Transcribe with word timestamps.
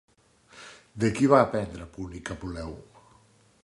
De 1.03 1.11
qui 1.19 1.29
va 1.33 1.43
aprendre 1.43 1.87
púnic 1.99 2.35
Apuleu? 2.37 2.77